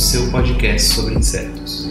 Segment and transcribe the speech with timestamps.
[0.00, 1.90] seu podcast sobre insetos.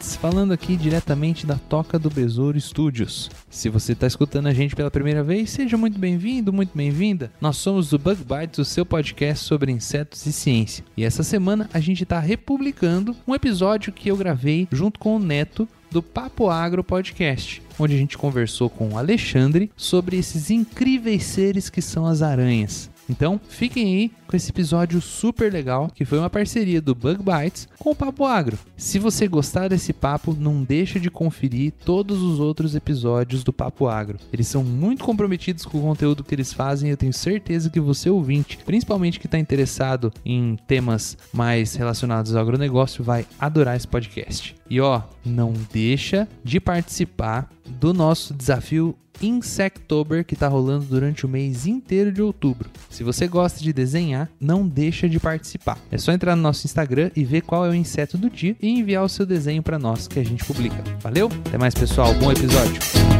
[0.00, 3.30] Falando aqui diretamente da Toca do Besouro Studios.
[3.48, 7.32] Se você está escutando a gente pela primeira vez, seja muito bem-vindo, muito bem-vinda.
[7.40, 10.84] Nós somos o Bug Bites, o seu podcast sobre insetos e ciência.
[10.96, 15.18] E essa semana a gente está republicando um episódio que eu gravei junto com o
[15.18, 21.24] Neto do Papo Agro Podcast, onde a gente conversou com o Alexandre sobre esses incríveis
[21.24, 22.90] seres que são as aranhas.
[23.10, 27.68] Então, fiquem aí com esse episódio super legal, que foi uma parceria do Bug Bites
[27.78, 28.56] com o Papo Agro.
[28.76, 33.88] Se você gostar desse papo, não deixa de conferir todos os outros episódios do Papo
[33.88, 34.18] Agro.
[34.32, 37.80] Eles são muito comprometidos com o conteúdo que eles fazem e eu tenho certeza que
[37.80, 43.88] você ouvinte, principalmente que está interessado em temas mais relacionados ao agronegócio, vai adorar esse
[43.88, 44.54] podcast.
[44.70, 51.28] E ó, não deixa de participar do nosso desafio Insectober que está rolando durante o
[51.28, 52.70] mês inteiro de outubro.
[52.88, 55.78] Se você gosta de desenhar, não deixa de participar.
[55.90, 58.68] É só entrar no nosso Instagram e ver qual é o inseto do dia e
[58.68, 60.82] enviar o seu desenho para nós que a gente publica.
[61.00, 61.28] Valeu?
[61.46, 62.14] Até mais, pessoal.
[62.14, 63.19] Bom episódio.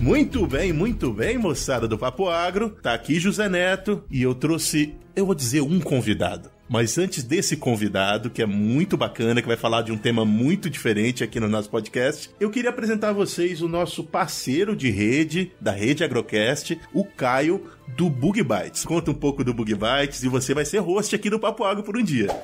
[0.00, 2.70] Muito bem, muito bem, moçada do Papo Agro.
[2.70, 6.50] Tá aqui José Neto e eu trouxe, eu vou dizer, um convidado.
[6.68, 10.68] Mas antes desse convidado, que é muito bacana, que vai falar de um tema muito
[10.68, 15.50] diferente aqui no nosso podcast, eu queria apresentar a vocês o nosso parceiro de rede,
[15.60, 17.64] da rede Agrocast, o Caio,
[17.96, 18.84] do Bug Bites.
[18.84, 21.82] Conta um pouco do Bug Bites e você vai ser host aqui do Papo Agro
[21.82, 22.28] por um dia.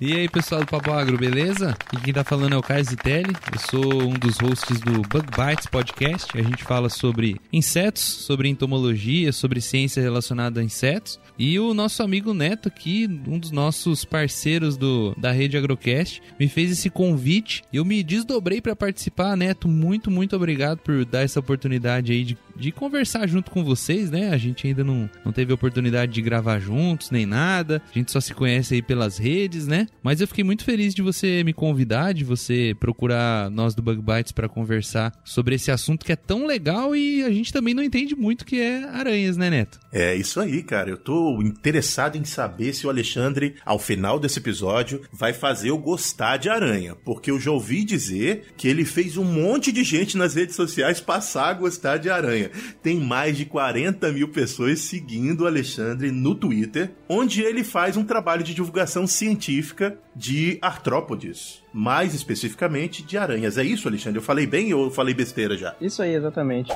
[0.00, 1.76] E aí, pessoal do Papo Agro, beleza?
[1.92, 3.34] E quem tá falando é o Caio Zitelli.
[3.52, 6.38] Eu sou um dos hosts do Bug Bites Podcast.
[6.38, 11.18] A gente fala sobre insetos, sobre entomologia, sobre ciência relacionada a insetos.
[11.38, 16.48] E o nosso amigo Neto aqui, um dos nossos parceiros do, da rede Agrocast, me
[16.48, 17.62] fez esse convite.
[17.72, 19.68] Eu me desdobrei para participar, Neto.
[19.68, 24.30] Muito, muito obrigado por dar essa oportunidade aí de, de conversar junto com vocês, né?
[24.30, 27.80] A gente ainda não, não teve oportunidade de gravar juntos, nem nada.
[27.90, 29.86] A gente só se conhece aí pelas redes, né?
[30.02, 34.02] Mas eu fiquei muito feliz de você me convidar, de você procurar nós do Bug
[34.02, 37.82] Bites para conversar sobre esse assunto que é tão legal e a gente também não
[37.82, 39.78] entende muito que é aranhas, né, Neto?
[39.92, 40.90] É isso aí, cara.
[40.90, 45.78] Eu tô interessado em saber se o Alexandre, ao final desse episódio, vai fazer eu
[45.78, 46.94] gostar de aranha.
[46.94, 51.00] Porque eu já ouvi dizer que ele fez um monte de gente nas redes sociais
[51.00, 52.47] passar a gostar de aranha.
[52.82, 58.04] Tem mais de 40 mil pessoas seguindo o Alexandre no Twitter, onde ele faz um
[58.04, 61.62] trabalho de divulgação científica de artrópodes.
[61.78, 63.56] Mais especificamente de aranhas.
[63.56, 64.18] É isso, Alexandre?
[64.18, 65.76] Eu falei bem ou eu falei besteira já?
[65.80, 66.72] Isso aí, exatamente.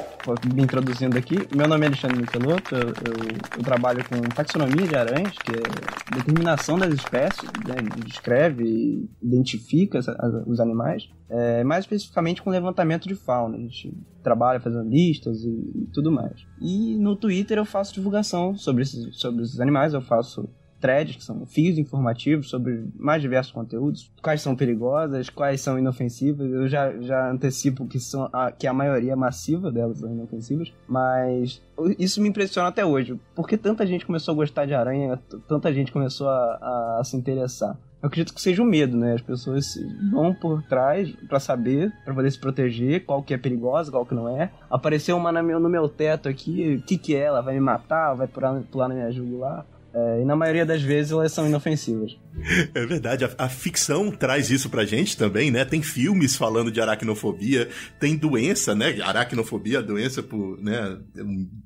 [0.55, 1.37] Me introduzindo aqui.
[1.53, 6.15] Meu nome é Alexandre Michelotto, eu, eu, eu trabalho com taxonomia de aranhas, que é
[6.15, 7.75] determinação das espécies, né?
[8.07, 9.99] descreve e identifica
[10.47, 13.57] os animais, é, mais especificamente com levantamento de fauna.
[13.57, 16.47] A gente trabalha fazendo listas e, e tudo mais.
[16.61, 20.49] E no Twitter eu faço divulgação sobre esses, sobre esses animais, eu faço
[20.83, 26.51] threads, que são fios informativos sobre mais diversos conteúdos, quais são perigosas, quais são inofensivas.
[26.53, 31.63] Eu já, já antecipo que, são a, que a maioria massiva delas são inofensivas, mas
[31.99, 33.19] isso me impressiona até hoje.
[33.35, 35.19] Porque tanta gente começou a gostar de aranha,
[35.49, 37.79] tanta gente começou a, a- a se interessar.
[38.03, 39.15] Eu acredito que seja o medo, né?
[39.15, 39.65] As pessoas
[40.11, 44.13] vão por trás pra saber, pra poder se proteger, qual que é perigosa, qual que
[44.13, 44.51] não é.
[44.69, 47.21] Apareceu uma na meu- no meu teto aqui, o que que é?
[47.21, 48.13] Ela vai me matar?
[48.15, 49.65] Vai pular, pular na minha jugular?
[49.95, 52.17] É, e na maioria das vezes elas são inofensivas.
[52.75, 55.65] É verdade, a, a, ficção traz isso pra gente também, né?
[55.65, 57.69] Tem filmes falando de aracnofobia,
[58.01, 58.99] tem doença, né?
[59.03, 60.99] Aracnofobia, doença por, né?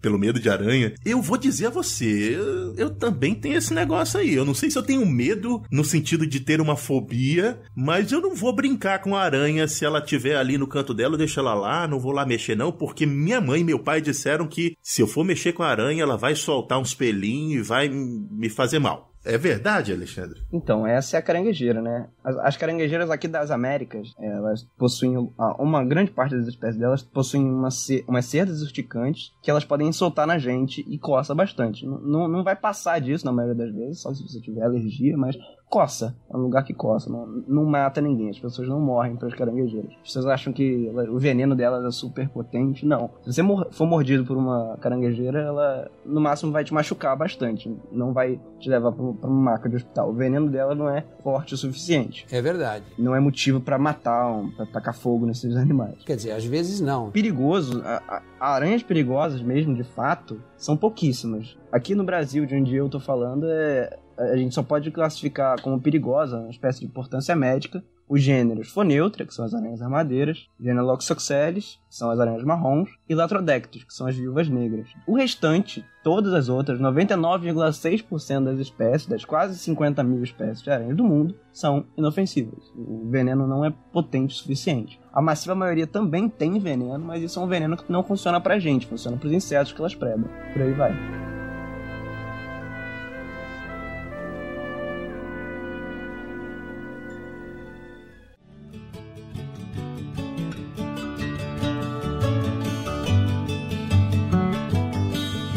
[0.00, 0.92] pelo medo de aranha.
[1.04, 4.34] Eu vou dizer a você, eu, eu também tenho esse negócio aí.
[4.34, 8.20] Eu não sei se eu tenho medo no sentido de ter uma fobia, mas eu
[8.20, 11.40] não vou brincar com a aranha se ela estiver ali no canto dela, eu deixo
[11.40, 14.76] ela lá, não vou lá mexer não, porque minha mãe e meu pai disseram que
[14.82, 18.48] se eu for mexer com a aranha, ela vai soltar uns pelinhos e vai me
[18.48, 19.12] fazer mal.
[19.26, 20.40] É verdade, Alexandre?
[20.52, 22.08] Então, essa é a caranguejeira, né?
[22.22, 25.16] As, as caranguejeiras aqui das Américas, elas possuem,
[25.58, 27.68] uma grande parte das espécies delas possuem uma,
[28.06, 31.84] umas cerdas urticantes que elas podem soltar na gente e coça bastante.
[31.84, 35.36] Não, não vai passar disso na maioria das vezes, só se você tiver alergia, mas
[35.68, 36.14] coça.
[36.30, 37.10] É um lugar que coça.
[37.10, 38.30] Não, não mata ninguém.
[38.30, 39.90] As pessoas não morrem pelas caranguejeiras.
[39.92, 42.86] As pessoas acham que ela, o veneno delas é super potente.
[42.86, 43.10] Não.
[43.22, 47.74] Se você mor for mordido por uma caranguejeira, ela no máximo vai te machucar bastante.
[47.92, 50.10] Não vai te levar para uma maca de hospital.
[50.10, 52.26] O veneno dela não é forte o suficiente.
[52.30, 52.84] É verdade.
[52.98, 56.02] Não é motivo para matar, um, para tacar fogo nesses animais.
[56.04, 57.10] Quer dizer, às vezes não.
[57.10, 57.82] Perigoso.
[57.84, 61.56] A, a, aranhas perigosas mesmo, de fato, são pouquíssimas.
[61.72, 65.80] Aqui no Brasil, de onde eu tô falando, é, a gente só pode classificar como
[65.80, 70.86] perigosa, uma espécie de importância médica, os gêneros Foneutra, que são as aranhas armadeiras, gênero
[70.86, 74.88] Loxoxeles, que são as aranhas marrons, e Latrodectus, que são as viúvas negras.
[75.06, 80.96] O restante, todas as outras, 99,6% das espécies, das quase 50 mil espécies de aranhas
[80.96, 82.70] do mundo, são inofensivas.
[82.76, 85.00] O veneno não é potente o suficiente.
[85.12, 88.58] A massiva maioria também tem veneno, mas isso é um veneno que não funciona pra
[88.58, 90.28] gente, funciona pros insetos que elas predam.
[90.52, 91.25] Por aí vai.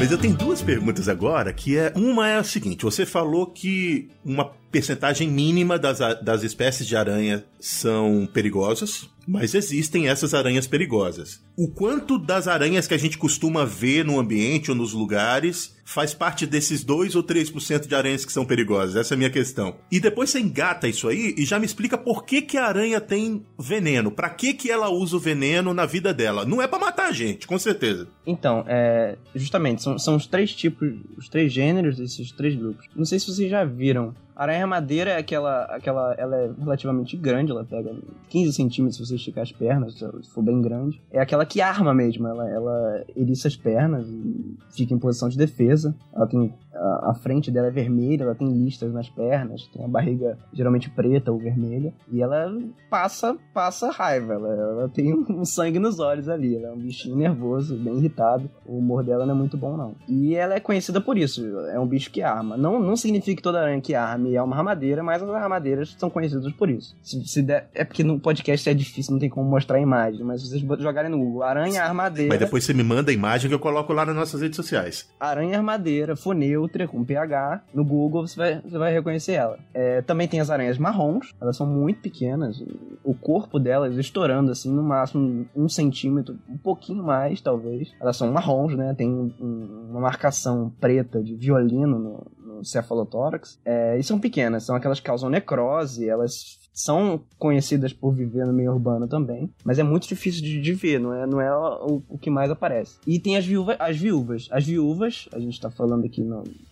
[0.09, 4.09] Mas eu tenho duas perguntas agora, que é uma é a seguinte: você falou que
[4.25, 11.41] uma percentagem mínima das, das espécies de aranha são perigosas, mas existem essas aranhas perigosas.
[11.55, 16.13] O quanto das aranhas que a gente costuma ver no ambiente ou nos lugares faz
[16.13, 18.95] parte desses 2 ou 3% de aranhas que são perigosas?
[18.95, 19.75] Essa é a minha questão.
[19.91, 22.99] E depois você engata isso aí e já me explica por que, que a aranha
[22.99, 24.11] tem veneno.
[24.11, 26.45] Para que, que ela usa o veneno na vida dela?
[26.45, 28.07] Não é para matar a gente, com certeza.
[28.25, 32.87] Então, é, justamente, são, são os três tipos, os três gêneros desses três grupos.
[32.95, 36.13] Não sei se vocês já viram Aranha madeira é aquela, aquela.
[36.17, 37.93] Ela é relativamente grande, ela pega
[38.29, 41.01] 15 centímetros se você esticar as pernas, se for bem grande.
[41.11, 45.37] É aquela que arma mesmo, ela, ela eriça as pernas e fica em posição de
[45.37, 45.93] defesa.
[46.15, 49.87] Ela tem a, a, frente dela é vermelha, ela tem listras nas pernas, tem a
[49.87, 52.51] barriga geralmente preta ou vermelha, e ela
[52.89, 57.15] passa passa raiva, ela, ela tem um sangue nos olhos ali, ela é um bichinho
[57.15, 59.95] nervoso, bem irritado, o humor dela não é muito bom não.
[60.07, 62.55] E ela é conhecida por isso, é um bicho que arma.
[62.55, 66.09] Não, não significa que toda aranha que arme é uma armadeira, mas as armadeiras são
[66.09, 66.95] conhecidas por isso.
[67.01, 70.23] Se, se der, é porque no podcast é difícil, não tem como mostrar a imagem,
[70.23, 72.29] mas se vocês jogarem no Google, aranha armadeira...
[72.29, 75.09] Mas depois você me manda a imagem que eu coloco lá nas nossas redes sociais.
[75.19, 79.57] Aranha armadeira, foneu, neutra com pH, no Google você vai, você vai reconhecer ela.
[79.73, 82.63] É, também tem as aranhas marrons, elas são muito pequenas,
[83.03, 87.91] o corpo delas estourando assim, no máximo um centímetro, um pouquinho mais talvez.
[87.99, 88.93] Elas são marrons, né?
[88.93, 92.27] Tem um, uma marcação preta de violino no,
[92.63, 93.59] cefalotórax.
[93.65, 98.53] É, e são pequenas, são aquelas que causam necrose, elas são conhecidas por viver no
[98.53, 102.01] meio urbano também, mas é muito difícil de, de ver, não é, não é o,
[102.07, 102.97] o, que mais aparece.
[103.05, 106.25] E tem as viúvas, as viúvas, as viúvas, a gente está falando aqui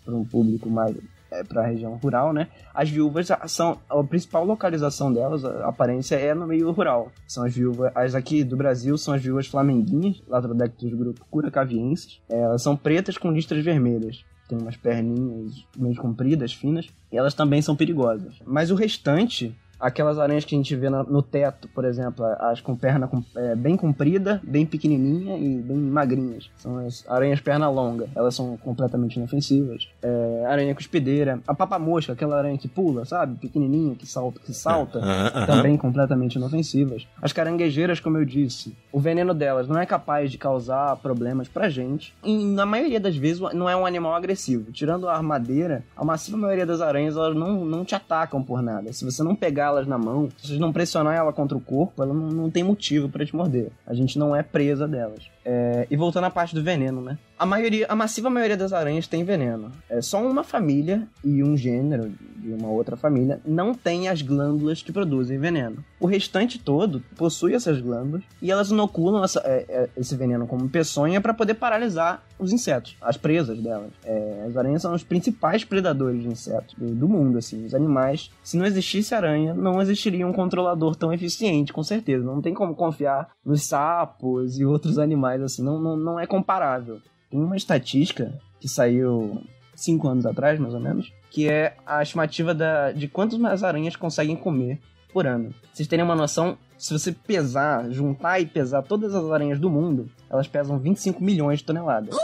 [0.05, 0.95] para um público mais
[1.29, 2.47] é, para a região rural, né?
[2.73, 7.11] As viúvas são a principal localização delas, a aparência é no meio rural.
[7.27, 12.21] São as viúvas, as aqui do Brasil são as viúvas flamenguinhas, latrodectus do grupo curacavienses.
[12.29, 17.33] É, elas são pretas com listras vermelhas tem umas perninhas meio compridas, finas, e elas
[17.33, 18.35] também são perigosas.
[18.45, 22.75] Mas o restante Aquelas aranhas que a gente vê no teto, por exemplo, as com
[22.75, 26.49] perna é, bem comprida, bem pequenininha e bem magrinhas.
[26.57, 28.07] São as aranhas perna longa.
[28.15, 29.87] Elas são completamente inofensivas.
[30.01, 31.39] É, aranha cuspideira.
[31.47, 33.37] A papa-mosca, aquela aranha que pula, sabe?
[33.37, 35.01] Pequenininha, que salta, que salta.
[35.45, 37.07] Também completamente inofensivas.
[37.21, 41.69] As caranguejeiras, como eu disse, o veneno delas não é capaz de causar problemas pra
[41.69, 42.15] gente.
[42.23, 44.71] E na maioria das vezes não é um animal agressivo.
[44.71, 48.91] Tirando a armadeira, a massiva maioria das aranhas elas não, não te atacam por nada.
[48.91, 52.01] Se você não pegar elas na mão, se você não pressionar ela contra o corpo,
[52.01, 53.69] ela não, não tem motivo para te morder.
[53.85, 55.29] A gente não é presa delas.
[55.45, 57.17] É, e voltando à parte do veneno, né?
[57.39, 59.71] A maioria, a massiva maioria das aranhas tem veneno.
[59.89, 62.11] É só uma família e um gênero
[62.47, 65.83] de uma outra família, não tem as glândulas que produzem veneno.
[65.99, 70.69] O restante todo possui essas glândulas e elas inoculam essa, é, é, esse veneno como
[70.69, 73.91] peçonha para poder paralisar os insetos, as presas delas.
[74.05, 77.65] É, as aranhas são os principais predadores de insetos do, do mundo, assim.
[77.65, 82.23] Os animais, se não existisse aranha, não existiria um controlador tão eficiente, com certeza.
[82.23, 85.63] Não tem como confiar nos sapos e outros animais, assim.
[85.63, 86.99] Não, não, não é comparável.
[87.29, 89.41] Tem uma estatística que saiu
[89.77, 93.95] cinco anos atrás, mais ou menos, que é a estimativa da, de quantas as aranhas
[93.95, 94.79] conseguem comer
[95.13, 95.53] por ano.
[95.71, 100.09] Vocês terem uma noção, se você pesar, juntar e pesar todas as aranhas do mundo,
[100.29, 102.15] elas pesam 25 milhões de toneladas.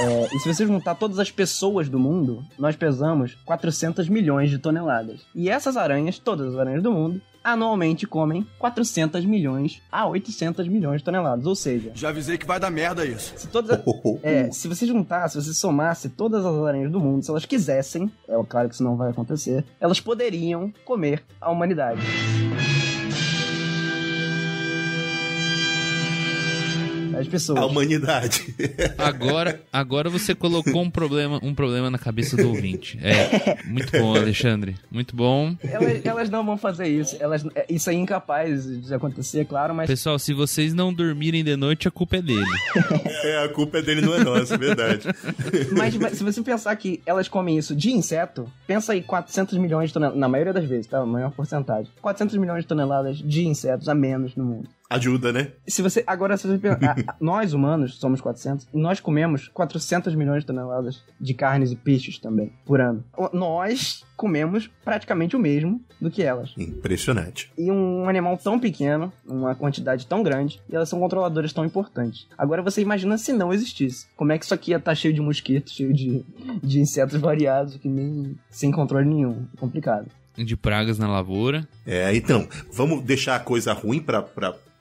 [0.00, 4.58] É, e se você juntar todas as pessoas do mundo, nós pesamos 400 milhões de
[4.58, 5.26] toneladas.
[5.34, 10.98] E essas aranhas, todas as aranhas do mundo, anualmente comem 400 milhões a 800 milhões
[10.98, 11.46] de toneladas.
[11.46, 13.34] Ou seja, Já avisei que vai dar merda isso.
[13.36, 13.80] se todas.
[14.22, 18.10] É, se você juntar, se você somasse todas as aranhas do mundo, se elas quisessem,
[18.28, 22.00] é claro que isso não vai acontecer, elas poderiam comer a humanidade.
[27.18, 27.58] As pessoas.
[27.58, 28.54] A humanidade.
[28.98, 32.98] Agora, agora você colocou um problema, um problema na cabeça do ouvinte.
[33.02, 34.76] É, muito bom, Alexandre.
[34.90, 35.56] Muito bom.
[35.62, 37.16] Elas, elas não vão fazer isso.
[37.20, 41.56] Elas, é, isso é incapaz de acontecer, claro, mas Pessoal, se vocês não dormirem de
[41.56, 42.44] noite, a culpa é dele.
[43.24, 45.08] é, a culpa é dele, não é nossa, é verdade.
[45.76, 49.88] Mas, mas se você pensar que elas comem isso de inseto, pensa aí 400 milhões
[49.88, 50.98] de toneladas, na maioria das vezes, tá?
[50.98, 51.90] A maior porcentagem.
[52.00, 54.68] 400 milhões de toneladas de insetos a menos no mundo.
[54.94, 55.48] Ajuda, né?
[55.66, 60.40] Se você, agora, se você pensar, nós humanos somos 400, e nós comemos 400 milhões
[60.42, 63.04] de toneladas de carnes e peixes também, por ano.
[63.32, 66.52] Nós comemos praticamente o mesmo do que elas.
[66.56, 67.50] Impressionante.
[67.58, 72.26] E um animal tão pequeno, uma quantidade tão grande, e elas são controladoras tão importantes.
[72.36, 74.06] Agora você imagina se não existisse.
[74.16, 76.24] Como é que isso aqui ia estar cheio de mosquitos, cheio de,
[76.62, 79.46] de insetos variados, que nem sem controle nenhum.
[79.58, 80.06] Complicado.
[80.36, 81.68] De pragas na lavoura.
[81.84, 84.22] É, então, vamos deixar a coisa ruim pra,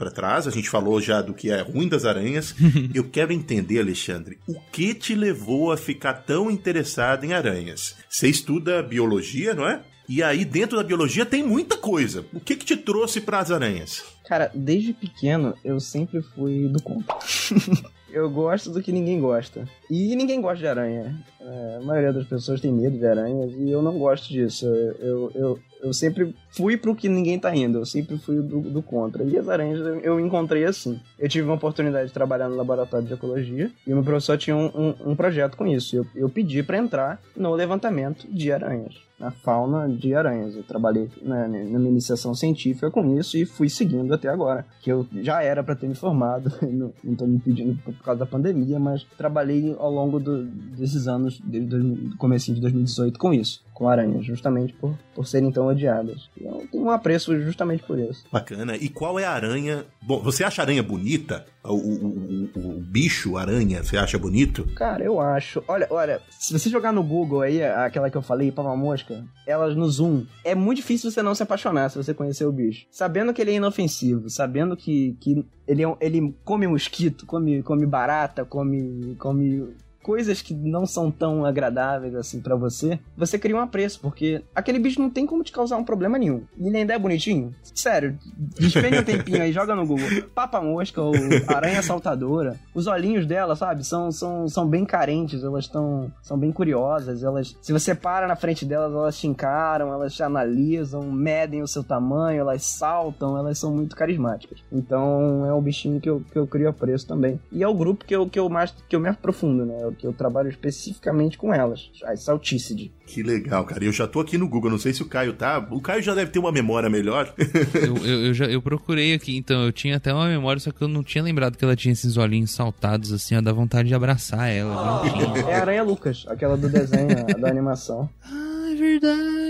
[0.02, 0.48] pra, pra trás.
[0.48, 2.56] A gente falou já do que é ruim das aranhas.
[2.94, 7.96] Eu quero entender, Alexandre, o que te levou a ficar tão interessado em aranhas?
[8.10, 9.82] Você estuda biologia, não é?
[10.10, 12.26] E aí, dentro da biologia, tem muita coisa.
[12.34, 14.04] O que que te trouxe para as aranhas?
[14.26, 17.16] Cara, desde pequeno eu sempre fui do contra.
[18.12, 19.66] eu gosto do que ninguém gosta.
[19.90, 21.24] E ninguém gosta de aranha.
[21.40, 24.66] É, a maioria das pessoas tem medo de aranhas e eu não gosto disso.
[24.66, 27.80] Eu, eu, eu, eu sempre fui pro que ninguém tá indo.
[27.80, 29.24] Eu sempre fui do, do contra.
[29.24, 31.00] E as aranhas eu, encontrei assim.
[31.18, 34.56] Eu tive uma oportunidade de trabalhar no laboratório de ecologia e o meu professor tinha
[34.56, 35.96] um, um, um projeto com isso.
[35.96, 40.56] Eu, eu pedi para entrar no levantamento de aranhas na fauna de aranhas.
[40.56, 44.66] Eu trabalhei na, na minha iniciação científica com isso e fui seguindo até agora.
[44.82, 48.22] Que eu já era para ter me formado, não, não tô me pedindo por causa
[48.22, 53.32] da pandemia, mas trabalhei ao longo do- desses anos, desde do comecinho de 2018, com
[53.32, 56.28] isso, com aranhas, justamente por, por serem tão odiadas.
[56.42, 58.24] E Eu tenho um apreço justamente por isso.
[58.32, 58.76] Bacana.
[58.76, 59.86] E qual é a aranha?
[60.02, 61.46] Bom, você acha a aranha bonita?
[61.64, 64.66] O, o, o- o- bicho, aranha, você acha bonito?
[64.76, 65.64] Cara, eu acho.
[65.68, 69.76] Olha, olha, se você jogar no Google aí, aquela que eu falei, Pava Mosca, elas
[69.76, 72.86] no Zoom, é muito difícil você não se apaixonar se você conhecer o bicho.
[72.92, 77.86] Sabendo que ele é inofensivo, sabendo que, que ele, é ele come mosquito, come, come
[77.86, 79.68] barata, come, come
[80.02, 84.80] coisas que não são tão agradáveis assim pra você, você cria um apreço, porque aquele
[84.80, 86.44] bicho não tem como te causar um problema nenhum.
[86.58, 87.54] E ele ainda é bonitinho.
[87.76, 88.18] Sério,
[88.60, 90.08] despende um tempinho aí, joga no Google.
[90.34, 91.14] Papa mosca ou
[91.48, 92.60] aranha saltadora.
[92.74, 97.24] Os olhinhos dela, sabe, são, são, são bem carentes, elas estão são bem curiosas.
[97.24, 101.68] Elas, se você para na frente delas, elas te encaram, elas te analisam, medem o
[101.68, 104.60] seu tamanho, elas saltam, elas são muito carismáticas.
[104.72, 107.40] Então é um bichinho que eu, que eu crio apreço também.
[107.52, 109.91] E é o grupo que eu, que eu mais que eu me aprofundo, né?
[109.94, 112.92] Que eu trabalho especificamente com elas, as Salticide.
[113.06, 113.84] Que legal, cara.
[113.84, 115.66] Eu já tô aqui no Google, não sei se o Caio tá.
[115.70, 117.34] O Caio já deve ter uma memória melhor.
[117.82, 120.82] Eu, eu, eu já eu procurei aqui, então eu tinha até uma memória, só que
[120.82, 123.96] eu não tinha lembrado que ela tinha esses olhinhos saltados assim, ó, dá vontade de
[123.96, 125.00] abraçar ela.
[125.00, 125.46] bonitinha.
[125.50, 128.10] É a Aranha Lucas, aquela do desenho, a da animação.
[128.24, 129.41] Ah, é verdade.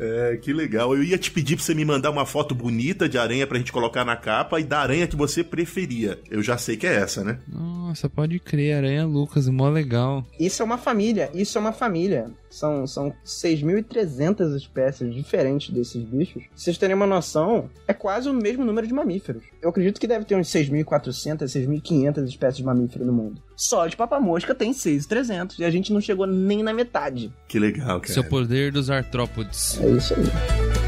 [0.00, 0.94] É, que legal.
[0.94, 3.72] Eu ia te pedir pra você me mandar uma foto bonita de aranha pra gente
[3.72, 6.18] colocar na capa e da aranha que você preferia.
[6.30, 7.38] Eu já sei que é essa, né?
[7.48, 10.26] Nossa, pode crer, Aranha Lucas, mó legal.
[10.38, 12.30] Isso é uma família, isso é uma família.
[12.50, 16.44] São, são 6.300 espécies diferentes desses bichos.
[16.54, 19.44] Se vocês terem uma noção, é quase o mesmo número de mamíferos.
[19.60, 23.42] Eu acredito que deve ter uns 6.400, 6.500 espécies de mamífero no mundo.
[23.56, 27.32] Só de papamosca tem 6.300 e a gente não chegou nem na metade.
[27.46, 28.12] Que legal, cara.
[28.12, 29.80] Seu poder dos artrópodes.
[29.80, 30.87] É isso aí.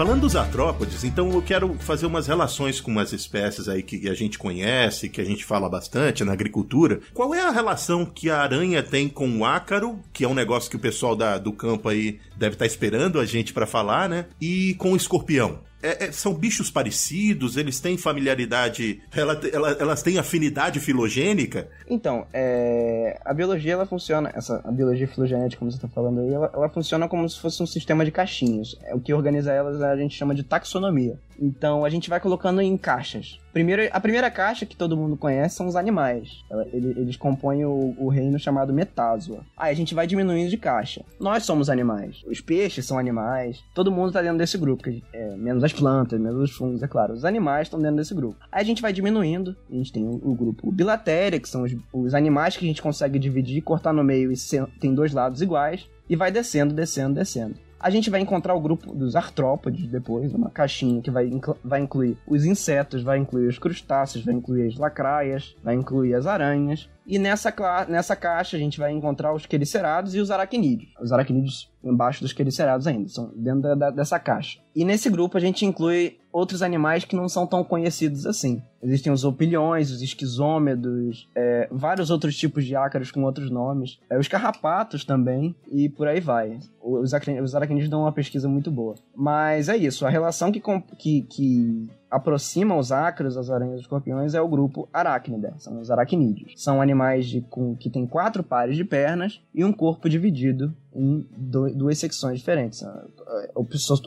[0.00, 4.14] Falando dos artrópodes, então eu quero fazer umas relações com umas espécies aí que a
[4.14, 7.00] gente conhece, que a gente fala bastante na agricultura.
[7.12, 10.70] Qual é a relação que a aranha tem com o ácaro, que é um negócio
[10.70, 14.24] que o pessoal da, do campo aí deve estar esperando a gente para falar, né?
[14.40, 15.58] E com o escorpião?
[15.82, 17.56] É, é, são bichos parecidos?
[17.56, 19.00] Eles têm familiaridade?
[19.14, 21.68] Ela, ela, elas têm afinidade filogênica?
[21.88, 26.32] Então, é, a biologia ela funciona, essa, a biologia filogenética, como você está falando aí,
[26.32, 28.76] ela, ela, funciona como se fosse um sistema de caixinhas.
[28.84, 31.18] É, o que organiza elas a gente chama de taxonomia.
[31.40, 33.38] Então a gente vai colocando em caixas.
[33.52, 36.44] Primeiro, a primeira caixa que todo mundo conhece são os animais.
[36.72, 39.40] Eles, compõem o, o, reino chamado Metázoa.
[39.56, 41.04] Aí a gente vai diminuindo de caixa.
[41.18, 42.22] Nós somos animais.
[42.26, 43.62] Os peixes são animais.
[43.74, 44.88] Todo mundo está dentro desse grupo.
[45.12, 47.12] É, menos as plantas, menos os fungos, é claro.
[47.12, 48.36] Os animais estão dentro desse grupo.
[48.52, 49.56] Aí a gente vai diminuindo.
[49.68, 52.82] A gente tem o, o grupo Bilatéria, que são os, os, animais que a gente
[52.82, 54.36] consegue dividir, cortar no meio e
[54.78, 55.88] tem dois lados iguais.
[56.08, 57.54] E vai descendo, descendo, descendo.
[57.80, 61.80] A gente vai encontrar o grupo dos artrópodes depois, uma caixinha que vai, inclu vai
[61.80, 66.90] incluir os insetos, vai incluir os crustáceos, vai incluir as lacraias, vai incluir as aranhas.
[67.10, 67.52] E nessa,
[67.88, 70.94] nessa caixa a gente vai encontrar os quelicerados e os aracnídeos.
[71.00, 74.60] Os aracnídeos embaixo dos quelicerados ainda, são dentro da, da, dessa caixa.
[74.76, 78.62] E nesse grupo a gente inclui outros animais que não são tão conhecidos assim.
[78.80, 84.16] Existem os opilhões, os esquizômedos, é, vários outros tipos de ácaros com outros nomes, é,
[84.16, 86.60] os carrapatos também, e por aí vai.
[86.80, 87.12] Os,
[87.42, 88.94] os aracnídeos dão uma pesquisa muito boa.
[89.16, 90.62] Mas é isso, a relação que,
[90.96, 95.80] que, que aproxima os ácaros, as aranhas e os escorpiões é o grupo Arachnida, são
[95.80, 96.54] os aracnídeos.
[96.56, 101.26] São animais de, com, que têm quatro pares de pernas e um corpo dividido em
[101.36, 102.82] do, duas secções diferentes,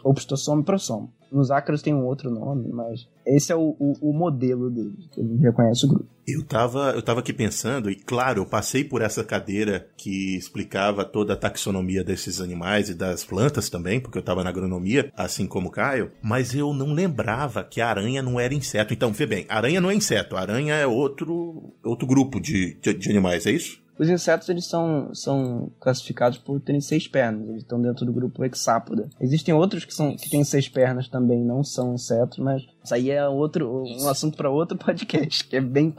[0.03, 1.11] opistossomo e prossomo.
[1.33, 5.19] Nos ácaros tem um outro nome, mas esse é o, o, o modelo deles, que
[5.19, 6.05] ele reconhece o grupo.
[6.25, 11.03] Eu tava, eu tava aqui pensando, e claro, eu passei por essa cadeira que explicava
[11.03, 15.45] toda a taxonomia desses animais e das plantas também, porque eu tava na agronomia, assim
[15.47, 18.93] como o Caio, mas eu não lembrava que a aranha não era inseto.
[18.93, 23.09] Então, vê bem, aranha não é inseto, aranha é outro, outro grupo de, de, de
[23.09, 23.82] animais, é isso?
[23.97, 28.43] Os insetos eles são, são classificados por terem seis pernas, eles estão dentro do grupo
[28.43, 29.09] Hexápoda.
[29.19, 33.09] Existem outros que, são, que têm seis pernas também, não são insetos, mas isso aí
[33.09, 35.93] é outro, um assunto para outro podcast, que é bem,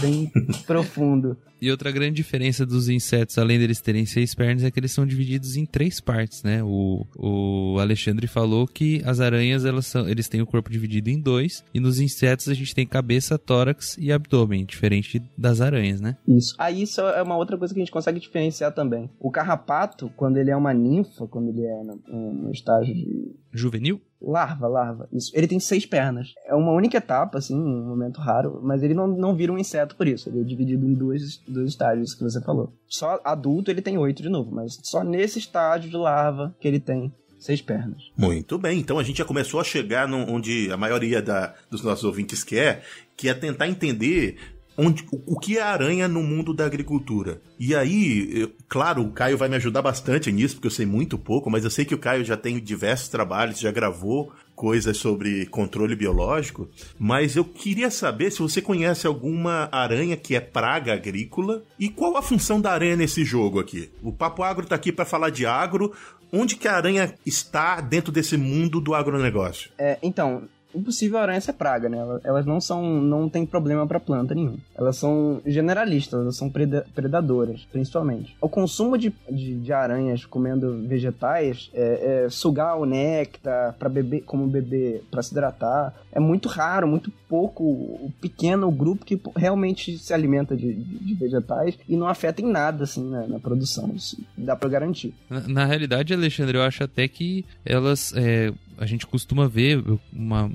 [0.00, 0.30] bem
[0.66, 1.36] profundo.
[1.60, 5.06] E outra grande diferença dos insetos, além deles terem seis pernas, é que eles são
[5.06, 6.60] divididos em três partes, né?
[6.60, 11.20] O, o Alexandre falou que as aranhas, elas são, eles têm o corpo dividido em
[11.20, 16.16] dois, e nos insetos a gente tem cabeça, tórax e abdômen, diferente das aranhas, né?
[16.26, 16.52] Isso.
[16.58, 19.08] Aí isso é uma outra coisa que a gente consegue diferenciar também.
[19.20, 23.36] O carrapato, quando ele é uma ninfa, quando ele é no, no estágio de...
[23.52, 24.00] Juvenil?
[24.24, 25.08] Larva, larva.
[25.12, 25.30] Isso.
[25.34, 26.34] Ele tem seis pernas.
[26.46, 29.96] É uma única etapa, assim, um momento raro, mas ele não, não vira um inseto
[29.96, 30.28] por isso.
[30.28, 32.72] Ele é dividido em dois, dois estágios que você falou.
[32.86, 36.78] Só adulto ele tem oito de novo, mas só nesse estágio de larva que ele
[36.78, 38.10] tem seis pernas.
[38.16, 41.82] Muito bem, então a gente já começou a chegar no, onde a maioria da, dos
[41.82, 42.84] nossos ouvintes quer,
[43.16, 44.36] que é tentar entender
[44.76, 47.40] onde, o, o, que é aranha no mundo da agricultura.
[47.58, 51.18] E aí, eu, claro, o Caio vai me ajudar bastante nisso, porque eu sei muito
[51.18, 55.46] pouco, mas eu sei que o Caio já tem diversos trabalhos, já gravou coisas sobre
[55.46, 61.64] controle biológico, mas eu queria saber se você conhece alguma aranha que é praga agrícola
[61.78, 63.90] e qual a função da aranha nesse jogo aqui.
[64.02, 65.92] O Papo Agro tá aqui para falar de agro.
[66.34, 69.70] Onde que a aranha está dentro desse mundo do agronegócio?
[69.76, 71.98] É, então, impossível a aranha ser praga, né?
[72.24, 74.56] Elas não são, não tem problema para planta nenhum.
[74.74, 78.36] Elas são generalistas, elas são predadoras, principalmente.
[78.40, 84.22] O consumo de, de, de aranhas comendo vegetais, é, é sugar o néctar para beber,
[84.22, 89.96] como beber, para se hidratar, é muito raro, muito pouco, pequeno o grupo que realmente
[89.96, 93.90] se alimenta de, de, vegetais e não afeta em nada, assim, na, na produção.
[93.94, 95.14] Isso dá para garantir.
[95.30, 99.80] Na, na, realidade, Alexandre, eu acho até que elas é, a gente costuma ver
[100.12, 100.50] uma,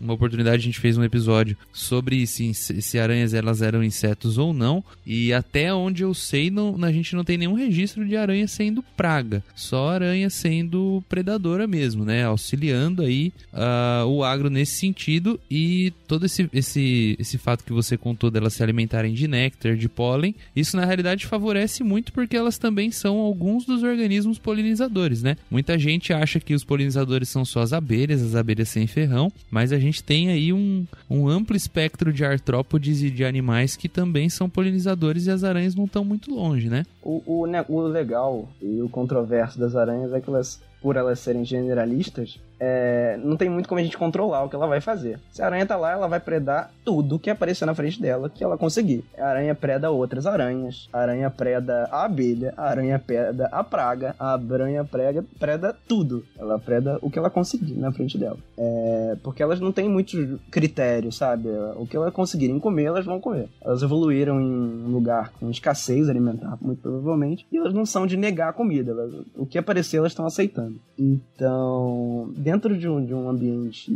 [0.00, 4.54] uma oportunidade, a gente fez um episódio sobre se, se aranhas elas eram insetos ou
[4.54, 8.46] não, e até onde eu sei, não, a gente não tem nenhum registro de aranha
[8.46, 12.22] sendo praga, só aranha sendo predadora mesmo, né?
[12.22, 17.96] Auxiliando aí uh, o agro nesse sentido e todo esse, esse, esse fato que você
[17.96, 22.56] contou delas se alimentarem de néctar, de pólen, isso na realidade favorece muito porque elas
[22.56, 25.36] também são alguns dos organismos polinizadores, né?
[25.50, 29.72] Muita gente acha que os polinizadores são só as abelhas, as abelhas sem ferrão, mas
[29.72, 34.28] a gente tem aí um, um amplo espectro de artrópodes e de animais que também
[34.28, 36.84] são polinizadores e as aranhas não estão muito longe, né?
[37.02, 41.46] O, o, o legal e o controverso das aranhas é que elas por elas serem
[41.46, 45.20] generalistas, é, não tem muito como a gente controlar o que ela vai fazer.
[45.30, 48.42] Se a aranha tá lá, ela vai predar tudo que aparecer na frente dela que
[48.42, 49.04] ela conseguir.
[49.18, 54.14] A aranha preda outras aranhas, a aranha preda a abelha, a aranha preda a praga,
[54.18, 56.24] a aranha prega, preda tudo.
[56.38, 58.38] Ela preda o que ela conseguir na frente dela.
[58.56, 61.48] É, porque elas não têm muitos critérios, sabe?
[61.76, 63.48] O que elas conseguirem comer, elas vão comer.
[63.62, 68.16] Elas evoluíram em um lugar com escassez alimentar, muito provavelmente, e elas não são de
[68.16, 68.92] negar a comida.
[68.92, 70.78] Elas, o que aparecer, elas estão aceitando.
[70.98, 73.90] Então, dentro de um, de um ambiente,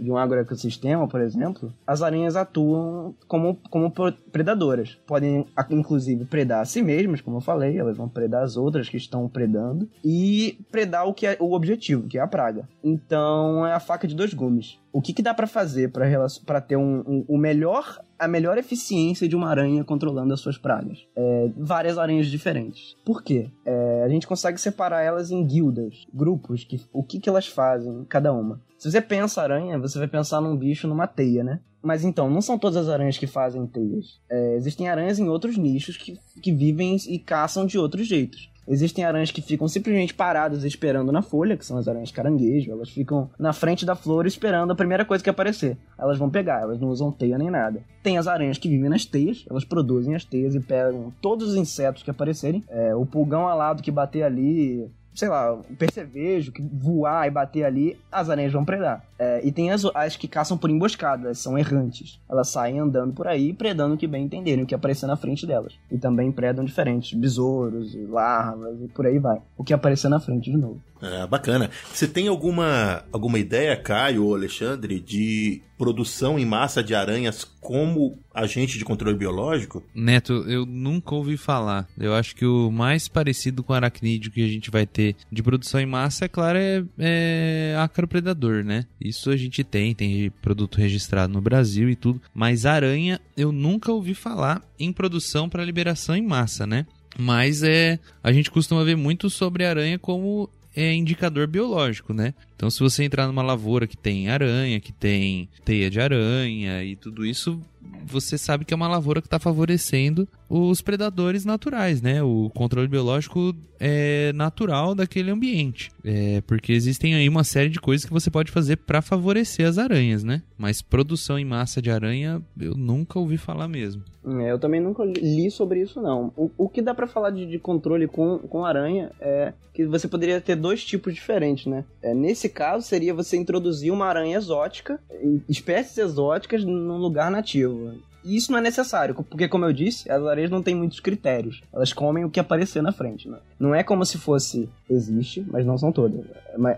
[0.00, 3.92] de um agroecossistema, por exemplo, as aranhas atuam como, como
[4.30, 4.98] predadoras.
[5.06, 8.96] Podem, inclusive, predar a si mesmas, como eu falei, elas vão predar as outras que
[8.96, 12.68] estão predando, e predar o que é o objetivo, que é a praga.
[12.82, 16.76] Então, é a faca de dois gumes o que, que dá para fazer para ter
[16.76, 21.04] um, um, o melhor a melhor eficiência de uma aranha controlando as suas pragas.
[21.16, 22.94] É, várias aranhas diferentes.
[23.04, 23.50] Por quê?
[23.66, 28.04] É, a gente consegue separar elas em guildas, grupos, que, o que, que elas fazem,
[28.04, 28.60] cada uma.
[28.78, 31.58] Se você pensa aranha, você vai pensar num bicho numa teia, né?
[31.82, 34.20] Mas então, não são todas as aranhas que fazem teias.
[34.30, 38.51] É, existem aranhas em outros nichos que, que vivem e caçam de outros jeitos.
[38.72, 42.72] Existem aranhas que ficam simplesmente paradas esperando na folha, que são as aranhas caranguejo.
[42.72, 45.76] Elas ficam na frente da flor esperando a primeira coisa que aparecer.
[45.98, 47.82] Elas vão pegar, elas não usam teia nem nada.
[48.02, 51.56] Tem as aranhas que vivem nas teias, elas produzem as teias e pegam todos os
[51.56, 52.64] insetos que aparecerem.
[52.70, 57.64] É, o pulgão alado que bater ali, sei lá, um percevejo, que voar e bater
[57.64, 59.04] ali, as aranhas vão predar.
[59.18, 62.20] É, e tem as, as que caçam por emboscada, elas são errantes.
[62.28, 65.46] Elas saem andando por aí, predando o que bem entenderem, o que aparecer na frente
[65.46, 65.74] delas.
[65.90, 69.40] E também predam diferentes, besouros, larvas e por aí vai.
[69.56, 70.80] O que aparecer na frente de novo.
[71.00, 71.68] É, bacana.
[71.92, 78.16] Você tem alguma, alguma ideia, Caio ou Alexandre, de produção em massa de aranhas como
[78.32, 79.82] agente de controle biológico?
[79.92, 81.88] Neto, eu nunca ouvi falar.
[81.98, 85.80] Eu acho que o mais parecido com aracnídeo que a gente vai ter de produção
[85.80, 88.84] em massa, é claro, é, é acropredador, né?
[89.00, 92.22] Isso a gente tem, tem produto registrado no Brasil e tudo.
[92.32, 96.86] Mas aranha, eu nunca ouvi falar em produção para liberação em massa, né?
[97.18, 102.34] Mas é, a gente costuma ver muito sobre aranha como é indicador biológico, né?
[102.62, 106.94] Então, se você entrar numa lavoura que tem aranha, que tem teia de aranha e
[106.94, 107.60] tudo isso,
[108.06, 112.22] você sabe que é uma lavoura que está favorecendo os predadores naturais, né?
[112.22, 115.90] O controle biológico é natural daquele ambiente.
[116.04, 119.78] É, porque existem aí uma série de coisas que você pode fazer para favorecer as
[119.78, 120.42] aranhas, né?
[120.58, 124.04] Mas produção em massa de aranha, eu nunca ouvi falar mesmo.
[124.24, 126.32] É, eu também nunca li sobre isso, não.
[126.36, 130.06] O, o que dá para falar de, de, controle com, com aranha é que você
[130.06, 131.84] poderia ter dois tipos diferentes, né?
[132.00, 135.00] É, nesse caso, seria você introduzir uma aranha exótica,
[135.48, 137.94] espécies exóticas, num lugar nativo.
[138.24, 141.60] E isso não é necessário, porque, como eu disse, as areias não têm muitos critérios.
[141.72, 143.28] Elas comem o que aparecer na frente.
[143.28, 143.38] Né?
[143.58, 144.68] Não é como se fosse.
[144.88, 146.24] Existe, mas não são todas.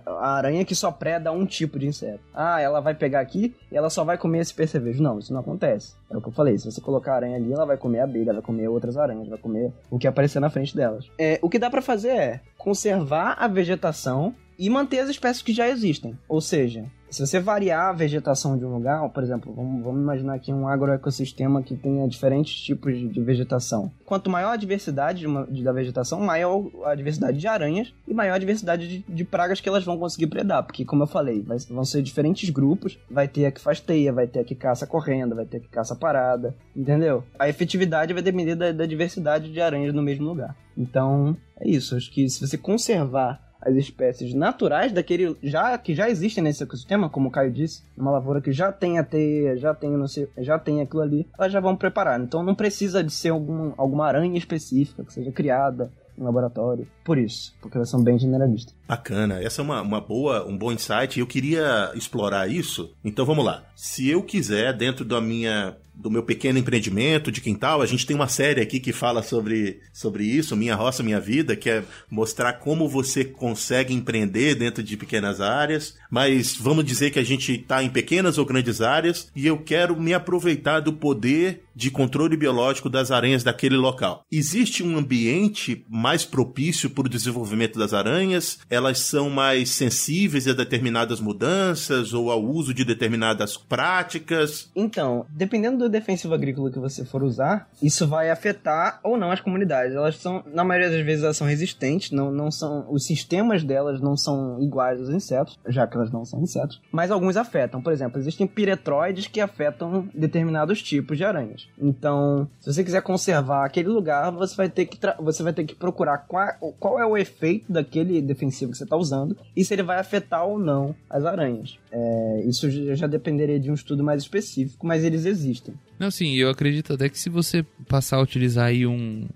[0.06, 2.20] A aranha que só preda um tipo de inseto.
[2.32, 5.02] Ah, ela vai pegar aqui e ela só vai comer esse percevejo.
[5.02, 5.94] Não, isso não acontece.
[6.10, 6.56] É o que eu falei.
[6.56, 9.28] Se você colocar a aranha ali, ela vai comer a abelha, vai comer outras aranhas,
[9.28, 11.10] vai comer o que aparecer na frente delas.
[11.18, 15.52] É, o que dá para fazer é conservar a vegetação e manter as espécies que
[15.52, 16.18] já existem.
[16.28, 20.34] Ou seja, se você variar a vegetação de um lugar, por exemplo, vamos, vamos imaginar
[20.34, 23.92] aqui um agroecossistema que tenha diferentes tipos de, de vegetação.
[24.04, 28.12] Quanto maior a diversidade de uma, de, da vegetação, maior a diversidade de aranhas e
[28.12, 30.64] maior a diversidade de, pragas que elas vão conseguir predar.
[30.64, 32.98] Porque, como eu falei, vai, vão ser diferentes grupos.
[33.08, 35.60] Vai ter a que faz teia, vai ter a que caça correndo, vai ter a
[35.60, 37.22] que caça parada, entendeu?
[37.38, 40.56] A efetividade vai depender da, da diversidade de aranhas no mesmo lugar.
[40.76, 41.94] Então, é isso.
[41.94, 47.08] Acho que se você conservar as espécies naturais daquele já que já existem nesse ecossistema,
[47.08, 50.28] como o Caio disse, uma lavoura que já tem a teia, já tem não sei,
[50.38, 52.20] já tem aquilo ali, elas já vão preparar.
[52.20, 56.86] Então não precisa de ser algum, alguma aranha específica que seja criada em laboratório.
[57.04, 58.74] Por isso, porque elas são bem generalistas.
[58.86, 61.18] Bacana, essa é uma, uma boa, um bom insight.
[61.18, 62.94] Eu queria explorar isso.
[63.04, 63.64] Então vamos lá.
[63.74, 67.80] Se eu quiser, dentro da minha do meu pequeno empreendimento de quintal.
[67.80, 71.56] A gente tem uma série aqui que fala sobre, sobre isso, Minha Roça Minha Vida,
[71.56, 75.96] que é mostrar como você consegue empreender dentro de pequenas áreas.
[76.10, 80.00] Mas vamos dizer que a gente está em pequenas ou grandes áreas e eu quero
[80.00, 84.24] me aproveitar do poder de controle biológico das aranhas daquele local.
[84.30, 88.60] Existe um ambiente mais propício para o desenvolvimento das aranhas?
[88.70, 94.70] Elas são mais sensíveis a determinadas mudanças ou ao uso de determinadas práticas?
[94.76, 99.40] Então, dependendo do defensivo agrícola que você for usar, isso vai afetar ou não as
[99.40, 99.94] comunidades.
[99.94, 104.00] Elas são, na maioria das vezes, elas são resistentes, não, não são, os sistemas delas
[104.00, 107.82] não são iguais aos insetos, já que elas não são insetos, mas alguns afetam.
[107.82, 111.68] Por exemplo, existem piretroides que afetam determinados tipos de aranhas.
[111.78, 115.74] Então, se você quiser conservar aquele lugar, você vai ter que, você vai ter que
[115.74, 119.82] procurar qual, qual é o efeito daquele defensivo que você está usando e se ele
[119.82, 121.78] vai afetar ou não as aranhas.
[121.90, 125.73] É, isso já dependeria de um estudo mais específico, mas eles existem.
[125.98, 129.26] Não, sim, eu acredito até que se você passar a utilizar aí um,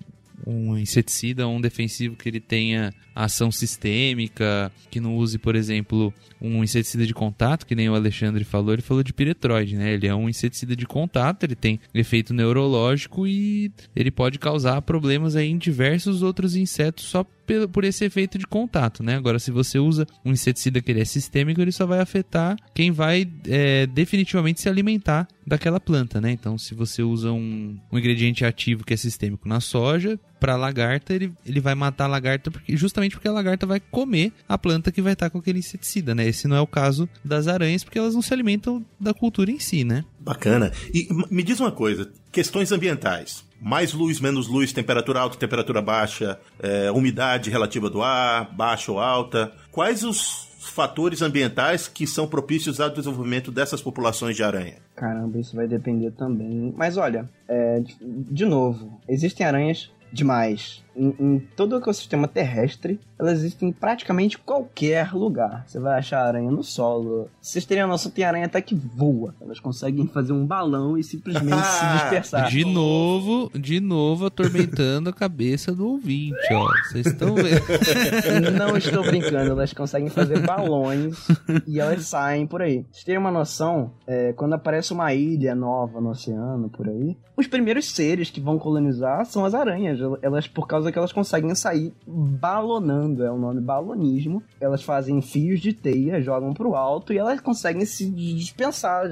[0.46, 6.62] um inseticida, um defensivo que ele tenha ação sistêmica, que não use, por exemplo, um
[6.64, 9.92] inseticida de contato, que nem o Alexandre falou, ele falou de piretroide, né?
[9.92, 15.36] Ele é um inseticida de contato, ele tem efeito neurológico e ele pode causar problemas
[15.36, 17.26] aí em diversos outros insetos só
[17.72, 19.16] por esse efeito de contato, né?
[19.16, 22.90] Agora, se você usa um inseticida que ele é sistêmico, ele só vai afetar quem
[22.90, 26.30] vai é, definitivamente se alimentar daquela planta, né?
[26.30, 31.12] Então, se você usa um, um ingrediente ativo que é sistêmico na soja, para lagarta,
[31.12, 34.92] ele, ele vai matar a lagarta porque, justamente porque a lagarta vai comer a planta
[34.92, 36.26] que vai estar com aquele inseticida, né?
[36.26, 39.58] Esse não é o caso das aranhas, porque elas não se alimentam da cultura em
[39.58, 40.04] si, né?
[40.20, 40.72] Bacana.
[40.92, 43.46] E me diz uma coisa: questões ambientais.
[43.60, 49.00] Mais luz, menos luz, temperatura alta, temperatura baixa, é, umidade relativa do ar, baixa ou
[49.00, 49.52] alta.
[49.72, 54.76] Quais os fatores ambientais que são propícios ao desenvolvimento dessas populações de aranha?
[54.94, 56.72] Caramba, isso vai depender também.
[56.76, 63.38] Mas olha, é, de novo, existem aranhas demais em, em, todo o ecossistema terrestre, elas
[63.38, 65.64] existem em praticamente qualquer lugar.
[65.66, 67.28] Você vai achar aranha no solo.
[67.40, 69.34] Se vocês terem a noção, tem aranha até que voa.
[69.40, 72.48] Elas conseguem fazer um balão e simplesmente se dispersar.
[72.48, 76.68] De novo, de novo atormentando a cabeça do ouvinte, ó.
[76.88, 77.58] Vocês estão vendo.
[78.58, 81.16] Não estou brincando, elas conseguem fazer balões
[81.66, 82.84] e elas saem por aí.
[82.90, 87.46] Vocês terem uma noção, é, quando aparece uma ilha nova no oceano, por aí, os
[87.46, 90.00] primeiros seres que vão colonizar são as aranhas.
[90.22, 94.42] Elas, por causa causa que elas conseguem sair balonando, é o nome balonismo.
[94.60, 99.08] Elas fazem fios de teia, jogam pro alto e elas conseguem se dispensar,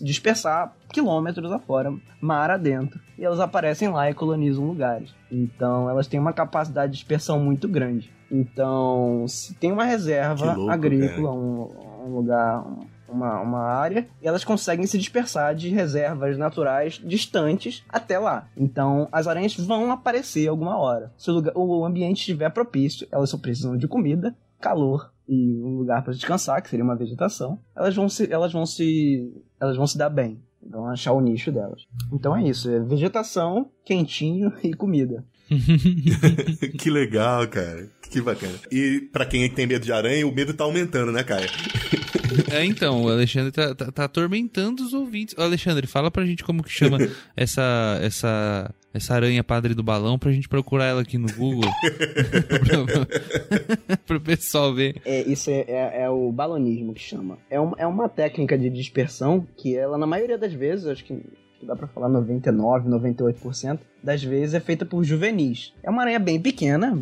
[0.00, 3.00] dispersar quilômetros afora, mar adentro.
[3.18, 5.14] E elas aparecem lá e colonizam lugares.
[5.30, 8.10] Então elas têm uma capacidade de dispersão muito grande.
[8.30, 11.70] Então, se tem uma reserva louco, agrícola, um,
[12.04, 12.64] um, lugar,
[13.08, 18.48] uma, uma área e elas conseguem se dispersar de reservas naturais distantes até lá.
[18.56, 21.12] Então as aranhas vão aparecer alguma hora.
[21.16, 25.78] Se o, lugar, o ambiente estiver propício, elas só precisam de comida, calor e um
[25.78, 27.58] lugar para descansar, que seria uma vegetação.
[27.76, 30.40] Elas vão se, elas vão se, elas vão se dar bem.
[30.60, 31.86] Vão achar o nicho delas.
[32.12, 35.24] Então é isso, é vegetação, quentinho e comida.
[36.78, 37.88] que legal, cara.
[38.10, 38.54] Que bacana.
[38.70, 41.48] E para quem tem medo de aranha, o medo tá aumentando, né, Caio?
[42.50, 45.34] É, então, o Alexandre tá, tá, tá, atormentando os ouvintes.
[45.36, 46.98] Ô, Alexandre, fala pra gente como que chama
[47.36, 51.70] essa, essa, essa aranha padre do balão pra gente procurar ela aqui no Google.
[54.06, 55.00] pro pessoal ver.
[55.04, 57.38] É, isso é, é, é, o balonismo que chama.
[57.50, 61.20] É, um, é uma técnica de dispersão que ela, na maioria das vezes, acho que
[61.66, 65.74] dá para falar 99, 98% das vezes é feita por juvenis.
[65.82, 66.96] É uma aranha bem pequena,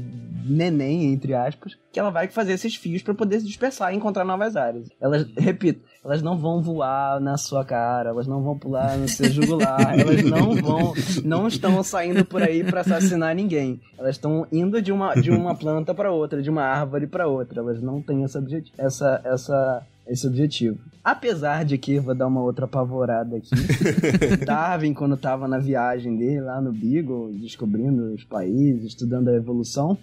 [0.44, 4.24] neném entre aspas, que ela vai fazer esses fios para poder se dispersar e encontrar
[4.24, 4.88] novas áreas.
[5.00, 9.28] Elas, repito, elas não vão voar na sua cara, elas não vão pular no seu
[9.30, 13.80] jugular, elas não vão, não estão saindo por aí para assassinar ninguém.
[13.98, 17.60] Elas estão indo de uma, de uma planta para outra, de uma árvore para outra.
[17.60, 18.42] Elas não têm essa,
[18.78, 20.78] essa, essa esse objetivo.
[21.02, 23.50] Apesar de que, vou dar uma outra apavorada aqui,
[24.44, 29.96] Darwin, quando estava na viagem dele lá no Beagle, descobrindo os países, estudando a evolução,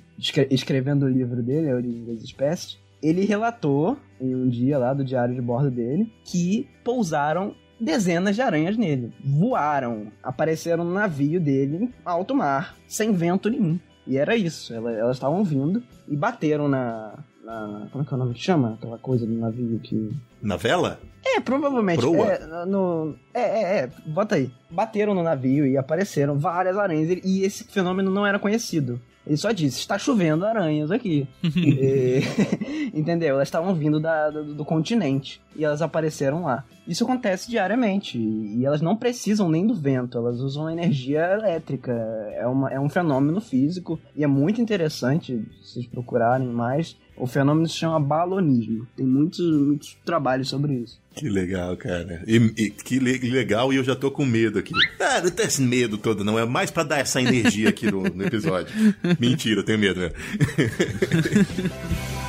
[0.49, 5.03] escrevendo o livro dele, A Origem das Espécies, ele relatou em um dia lá do
[5.03, 9.13] diário de bordo dele que pousaram dezenas de aranhas nele.
[9.23, 13.77] Voaram, apareceram no navio dele alto mar, sem vento nenhum.
[14.07, 17.87] E era isso, elas estavam vindo e bateram na, na.
[17.91, 18.73] Como é que é o nome que chama?
[18.73, 20.11] Aquela coisa do navio que.
[20.41, 20.99] Na vela?
[21.25, 21.99] É, provavelmente.
[21.99, 22.27] Proa?
[22.27, 24.51] É, no, é, é, é, bota aí.
[24.69, 27.19] Bateram no navio e apareceram várias aranhas.
[27.23, 28.99] E esse fenômeno não era conhecido.
[29.25, 31.27] Ele só disse: está chovendo aranhas aqui.
[31.43, 32.21] e,
[32.93, 33.35] entendeu?
[33.35, 36.65] Elas estavam vindo da, do, do, continente e elas apareceram lá.
[36.85, 41.93] Isso acontece diariamente e elas não precisam nem do vento, elas usam energia elétrica.
[42.33, 46.97] É, uma, é um fenômeno físico e é muito interessante vocês procurarem mais.
[47.15, 48.87] O fenômeno se chama balonismo.
[48.95, 50.99] Tem muitos, muitos trabalhos sobre isso.
[51.15, 52.23] Que legal, cara.
[52.25, 54.73] E, e, que le legal, e eu já tô com medo aqui.
[54.99, 56.39] Ah, não tem esse medo todo, não.
[56.39, 58.73] É mais para dar essa energia aqui no, no episódio.
[59.19, 60.11] Mentira, eu tenho medo, né?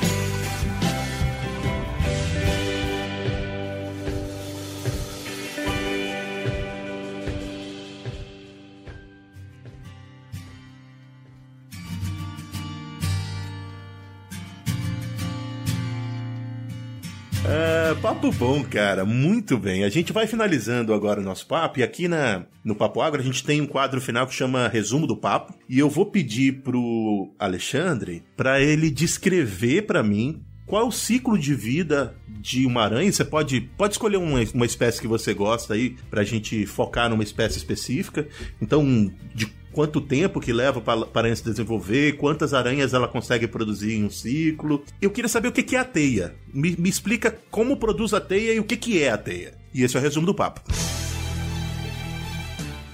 [18.25, 19.05] papo bom, cara.
[19.05, 19.83] Muito bem.
[19.83, 21.79] A gente vai finalizando agora o nosso papo.
[21.79, 25.05] E aqui na, no Papo Agro a gente tem um quadro final que chama Resumo
[25.05, 25.53] do Papo.
[25.69, 31.37] E eu vou pedir pro Alexandre para ele descrever para mim qual é o ciclo
[31.37, 33.11] de vida de uma aranha?
[33.11, 37.21] Você pode, pode escolher uma, uma espécie que você gosta aí pra gente focar numa
[37.21, 38.27] espécie específica.
[38.59, 43.45] Então, de quanto tempo que leva para a aranha se desenvolver, quantas aranhas ela consegue
[43.45, 44.81] produzir em um ciclo.
[45.01, 46.33] Eu queria saber o que, é a teia.
[46.53, 49.53] Me, me explica como produz a teia e o que, que é a teia.
[49.73, 50.61] E esse é o resumo do papo.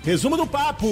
[0.03, 0.87] Resumo do papo!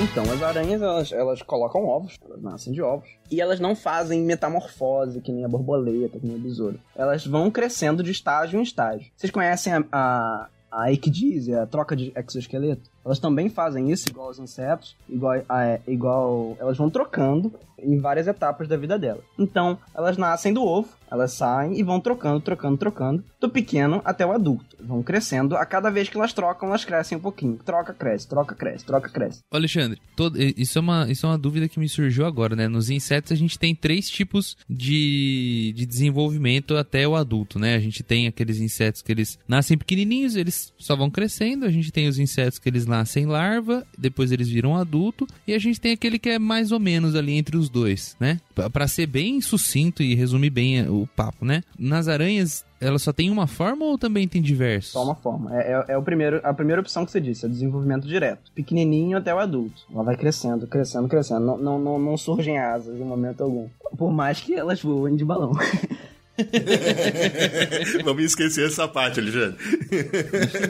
[0.00, 3.08] Então, as aranhas, elas, elas colocam ovos, elas nascem de ovos.
[3.30, 6.80] E elas não fazem metamorfose, que nem a borboleta, que nem o besouro.
[6.96, 9.10] Elas vão crescendo de estágio em estágio.
[9.14, 12.90] Vocês conhecem a, a, a ecdísia, a troca de exoesqueleto?
[13.04, 18.26] Elas também fazem isso, igual aos insetos, igual, a, igual elas vão trocando em várias
[18.26, 19.20] etapas da vida dela.
[19.38, 24.26] Então, elas nascem do ovo, elas saem e vão trocando, trocando, trocando, do pequeno até
[24.26, 24.76] o adulto.
[24.80, 27.58] Vão crescendo, a cada vez que elas trocam, elas crescem um pouquinho.
[27.64, 29.40] Troca, cresce, troca, cresce, troca, cresce.
[29.50, 32.68] Alexandre, todo, isso, é uma, isso é uma dúvida que me surgiu agora, né?
[32.68, 37.74] Nos insetos a gente tem três tipos de, de desenvolvimento até o adulto, né?
[37.74, 41.64] A gente tem aqueles insetos que eles nascem pequenininhos, eles só vão crescendo.
[41.64, 45.26] A gente tem os insetos que eles nascem larva, depois eles viram adulto.
[45.46, 48.40] E a gente tem aquele que é mais ou menos ali entre os dois, né?
[48.72, 51.62] Para ser bem sucinto e resumir bem o papo, né?
[51.78, 54.92] Nas aranhas, ela só tem uma forma ou também tem diversos?
[54.92, 55.56] Só uma forma.
[55.56, 58.50] É, é, é, o primeiro, a primeira opção que você disse, é desenvolvimento direto.
[58.54, 59.82] Pequenininho até o adulto.
[59.92, 61.40] Ela vai crescendo, crescendo, crescendo.
[61.40, 63.68] Não, não, não, não surgem asas em momento algum.
[63.96, 65.52] Por mais que elas voem de balão.
[68.04, 69.56] Vamos esquecer essa parte, Alexandre.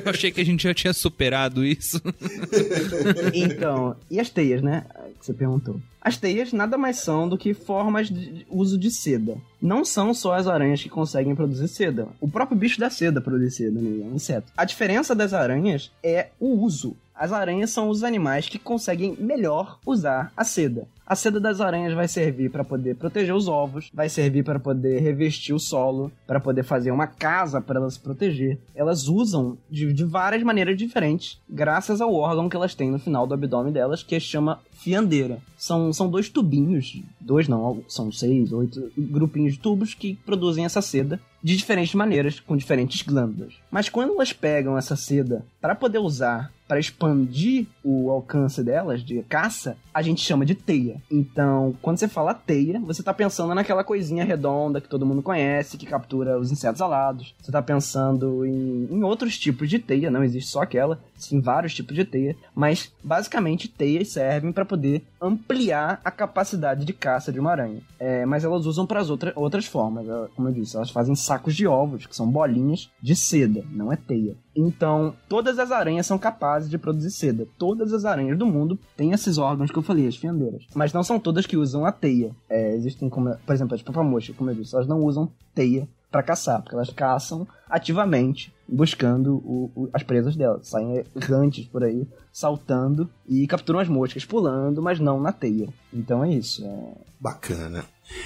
[0.05, 2.01] Eu achei que a gente já tinha superado isso.
[3.35, 4.85] então, e as teias, né?
[5.19, 5.81] Que você perguntou.
[6.01, 9.37] As teias nada mais são do que formas de uso de seda.
[9.61, 12.09] Não são só as aranhas que conseguem produzir seda.
[12.21, 14.07] O próprio bicho da seda produz seda, né?
[14.07, 14.53] É um inseto.
[14.57, 16.97] A diferença das aranhas é o uso.
[17.15, 20.87] As aranhas são os animais que conseguem melhor usar a seda.
[21.09, 25.01] A seda das aranhas vai servir para poder proteger os ovos, vai servir para poder
[25.01, 28.59] revestir o solo, para poder fazer uma casa para elas se proteger.
[28.75, 33.27] Elas usam de, de, várias maneiras diferentes, graças ao órgão que elas têm no final
[33.27, 35.39] do abdômen delas, que chama fiandeira.
[35.57, 40.83] São, são dois tubinhos, dois não, são seis, oito grupinhos de tubos que produzem essa
[40.83, 43.55] seda de diferentes maneiras, com diferentes glândulas.
[43.71, 49.23] Mas quando elas pegam essa seda para poder usar para expandir o alcance delas de
[49.23, 50.98] caça, a gente chama de teia.
[51.11, 55.77] Então, quando você fala teia, você está pensando naquela coisinha redonda que todo mundo conhece,
[55.77, 57.35] que captura os insetos alados.
[57.41, 61.75] Você está pensando em, em, outros tipos de teia, não existe só aquela, sim vários
[61.75, 67.41] tipos de teia, mas basicamente teias servem para poder ampliar a capacidade de caça de
[67.41, 67.81] uma aranha.
[67.99, 71.55] É, mas elas usam para as outra, outras formas, como eu disse, elas fazem sacos
[71.55, 74.37] de ovos, que são bolinhas de seda, não é teia.
[74.55, 77.47] Então, todas as aranhas são capazes de produzir seda.
[77.57, 80.67] Todas as aranhas do mundo têm esses órgãos que eu falei, as fiandeiras.
[80.75, 82.35] Mas não são todas que usam a teia.
[82.49, 86.23] É, existem, como, por exemplo, as papamochas, como eu disse, elas não usam teia para
[86.23, 90.69] caçar, porque elas caçam ativamente buscando o, o, as presas delas.
[90.69, 95.69] Saem errantes por aí, saltando e capturam as moscas, pulando, mas não na teia.
[95.93, 96.65] Então é isso.
[96.65, 96.93] É...
[97.21, 97.85] Bacana.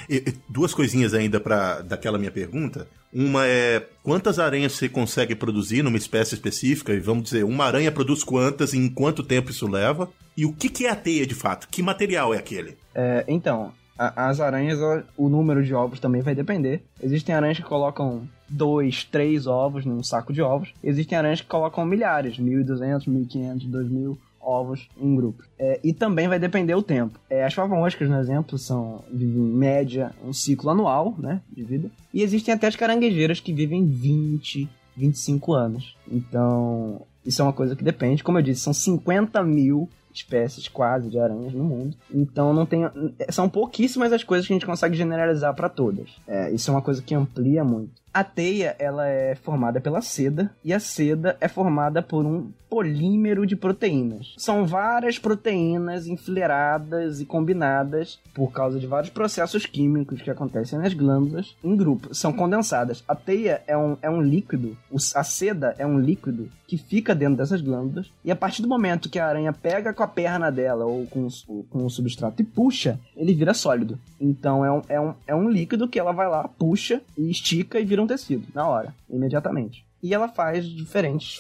[0.09, 2.87] E, e, duas coisinhas ainda para daquela minha pergunta.
[3.13, 6.93] Uma é quantas aranhas você consegue produzir numa espécie específica?
[6.93, 10.09] E vamos dizer, uma aranha produz quantas e em quanto tempo isso leva?
[10.37, 11.69] E o que, que é a teia de fato?
[11.69, 12.77] Que material é aquele?
[12.95, 14.79] É, então, a, as aranhas,
[15.17, 16.83] o número de ovos também vai depender.
[17.03, 20.73] Existem aranhas que colocam dois, três ovos num saco de ovos.
[20.83, 25.45] Existem aranhas que colocam milhares, 1.200, 1.500, 2.000 ovos em grupo.
[25.59, 27.19] É, e também vai depender o tempo.
[27.31, 31.91] É, as favamoscas, no exemplo, são vivem em média um ciclo anual, né, de vida.
[32.13, 35.97] E existem até as caranguejeiras que vivem 20, 25 anos.
[36.11, 38.25] Então, isso é uma coisa que depende.
[38.25, 41.97] Como eu disse, são 50 mil espécies quase de aranhas no mundo.
[42.13, 42.83] Então não tem.
[43.31, 46.11] São pouquíssimas as coisas que a gente consegue generalizar para todas.
[46.27, 48.03] É, isso é uma coisa que amplia muito.
[48.13, 53.45] A teia ela é formada pela seda e a seda é formada por um polímero
[53.45, 54.33] de proteínas.
[54.39, 60.95] São várias proteínas enfileiradas e combinadas por causa de vários processos químicos que acontecem nas
[60.95, 62.15] glândulas em grupo.
[62.15, 63.05] São condensadas.
[63.07, 64.75] A teia é um, é um líquido,
[65.15, 69.11] a seda é um líquido que fica dentro dessas glândulas e a partir do momento
[69.11, 71.29] que a aranha pega com a perna dela ou com,
[71.69, 73.99] com o substrato e puxa, ele vira sólido.
[74.19, 77.79] Então é um, é, um, é um líquido que ela vai lá, puxa e estica
[77.79, 79.85] e vira um tecido na hora, imediatamente.
[80.03, 81.37] E ela faz diferentes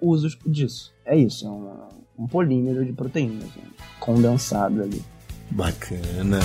[0.00, 0.94] usos disso.
[1.04, 3.62] É isso, é uma, um polímero de proteínas né?
[4.00, 5.02] condensado ali.
[5.50, 6.40] Bacana.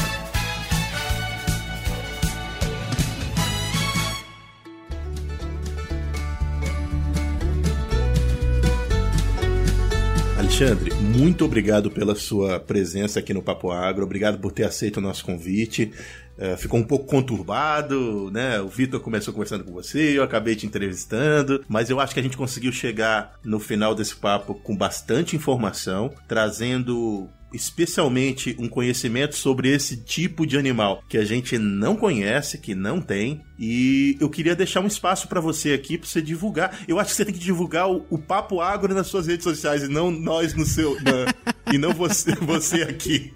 [10.62, 15.02] Alexandre, muito obrigado pela sua presença aqui no Papo Agro, obrigado por ter aceito o
[15.02, 15.92] nosso convite.
[16.38, 18.62] Uh, ficou um pouco conturbado, né?
[18.62, 22.24] O Vitor começou conversando com você, eu acabei te entrevistando, mas eu acho que a
[22.24, 29.70] gente conseguiu chegar no final desse papo com bastante informação, trazendo especialmente um conhecimento sobre
[29.70, 33.42] esse tipo de animal que a gente não conhece, que não tem.
[33.60, 36.80] E eu queria deixar um espaço para você aqui para você divulgar.
[36.88, 39.84] Eu acho que você tem que divulgar o, o Papo Agro nas suas redes sociais
[39.84, 40.96] e não nós no seu.
[41.02, 43.32] Na, e não você, você aqui.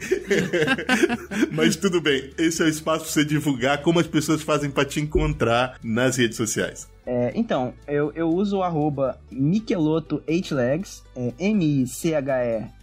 [1.52, 4.86] Mas tudo bem, esse é o espaço para você divulgar como as pessoas fazem para
[4.86, 6.88] te encontrar nas redes sociais.
[7.06, 12.76] É, então, eu, eu uso o arroba Michelotto 8legs, é M-I-C-H-E-L-O-T-T-O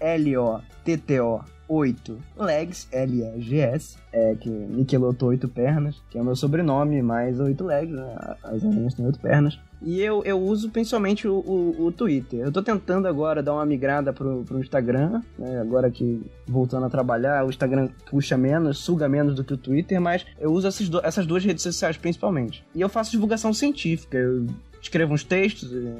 [1.68, 7.64] 8 legs, L-E-G-S, é, que Michelotto 8 pernas, que é o meu sobrenome, mais 8
[7.64, 8.14] legs, né?
[8.44, 9.58] as aranhas têm 8 pernas.
[9.84, 12.40] E eu, eu uso principalmente o, o, o, Twitter.
[12.40, 15.60] Eu tô tentando agora dar uma migrada pro, pro Instagram, né?
[15.60, 20.00] agora que voltando a trabalhar, o Instagram puxa menos, suga menos do que o Twitter,
[20.00, 22.64] mas eu uso essas, do, essas duas redes sociais principalmente.
[22.74, 24.46] E eu faço divulgação científica, eu
[24.80, 25.94] escrevo uns textos, é,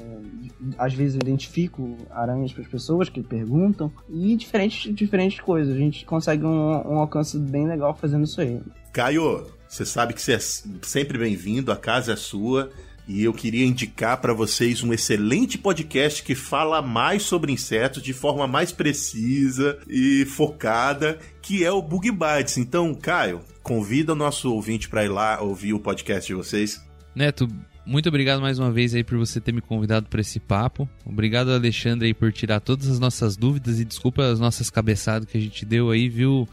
[0.77, 5.73] às vezes identifico aranhas para as pessoas que perguntam e diferentes, diferentes coisas.
[5.73, 8.61] A gente consegue um, um alcance bem legal fazendo isso aí.
[8.91, 12.69] Caio, você sabe que você é sempre bem-vindo, a casa é sua.
[13.07, 18.13] E eu queria indicar para vocês um excelente podcast que fala mais sobre insetos de
[18.13, 22.57] forma mais precisa e focada, que é o Bug Bites.
[22.57, 26.81] Então, Caio, convida o nosso ouvinte para ir lá ouvir o podcast de vocês.
[27.13, 27.47] Neto,
[27.85, 30.87] muito obrigado mais uma vez aí por você ter me convidado para esse papo.
[31.05, 35.37] Obrigado, Alexandre, aí por tirar todas as nossas dúvidas e desculpa as nossas cabeçadas que
[35.37, 36.47] a gente deu aí, viu,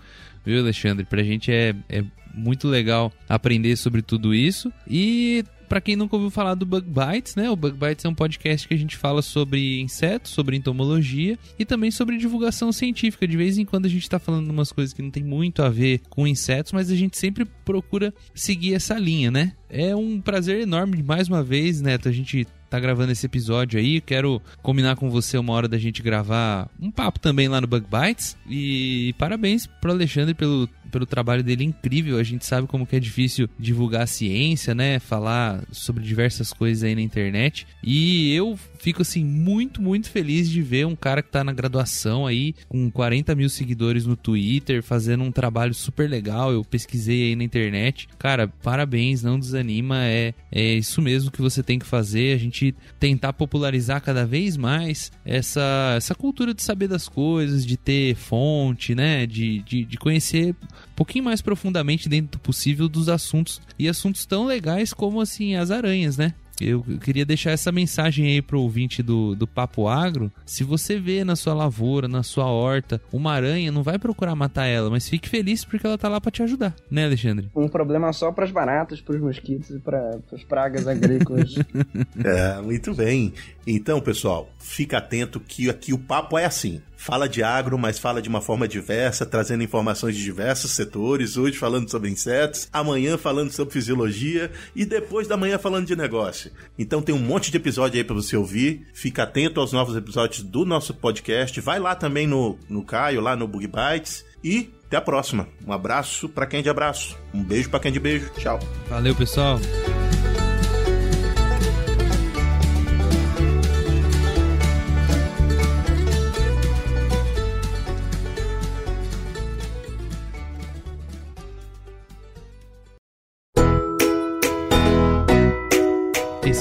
[0.45, 1.05] viu Alexandre?
[1.05, 4.73] Pra gente é, é muito legal aprender sobre tudo isso.
[4.89, 7.49] E para quem nunca ouviu falar do Bug Bites, né?
[7.49, 11.65] O Bug Bites é um podcast que a gente fala sobre insetos, sobre entomologia e
[11.65, 13.25] também sobre divulgação científica.
[13.25, 15.69] De vez em quando a gente está falando umas coisas que não tem muito a
[15.69, 19.53] ver com insetos, mas a gente sempre procura seguir essa linha, né?
[19.69, 24.01] É um prazer enorme mais uma vez, Neto, a gente tá gravando esse episódio aí.
[24.01, 27.87] Quero combinar com você uma hora da gente gravar um papo também lá no Bug
[27.87, 28.37] Bites.
[28.49, 32.19] E parabéns pro Alexandre pelo, pelo trabalho dele incrível.
[32.19, 34.99] A gente sabe como que é difícil divulgar a ciência, né?
[34.99, 37.67] Falar sobre diversas coisas aí na internet.
[37.83, 42.27] E eu fico assim muito, muito feliz de ver um cara que tá na graduação
[42.27, 46.51] aí, com 40 mil seguidores no Twitter, fazendo um trabalho super legal.
[46.51, 48.09] Eu pesquisei aí na internet.
[48.19, 50.05] Cara, parabéns, não desanima.
[50.05, 52.35] É, é isso mesmo que você tem que fazer.
[52.35, 57.77] A gente tentar popularizar cada vez mais essa, essa cultura de saber das coisas, de
[57.77, 59.27] ter fonte, né?
[59.27, 63.61] De, de, de conhecer um pouquinho mais profundamente dentro do possível dos assuntos.
[63.79, 66.35] E assuntos tão legais como assim as aranhas, né?
[66.61, 70.31] Eu queria deixar essa mensagem aí pro ouvinte do, do Papo Agro.
[70.45, 74.67] Se você vê na sua lavoura, na sua horta, uma aranha, não vai procurar matar
[74.67, 77.51] ela, mas fique feliz porque ela tá lá para te ajudar, né, Alexandre?
[77.55, 81.55] Um problema só para as baratas, para os mosquitos e para as pragas agrícolas.
[82.25, 83.33] é, muito bem.
[83.67, 86.81] Então, pessoal, fica atento que aqui o papo é assim.
[87.01, 91.39] Fala de agro, mas fala de uma forma diversa, trazendo informações de diversos setores.
[91.39, 96.53] Hoje falando sobre insetos, amanhã falando sobre fisiologia e depois da manhã falando de negócio.
[96.79, 98.87] Então tem um monte de episódio aí para você ouvir.
[98.93, 101.59] Fica atento aos novos episódios do nosso podcast.
[101.63, 104.23] Vai lá também no, no Caio, lá no Bug Bites.
[104.45, 105.49] E até a próxima.
[105.67, 107.17] Um abraço para quem é de abraço.
[107.33, 108.31] Um beijo para quem é de beijo.
[108.37, 108.61] Tchau.
[108.91, 109.59] Valeu, pessoal.